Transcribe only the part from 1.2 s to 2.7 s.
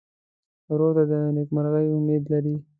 نېکمرغۍ امید لرې.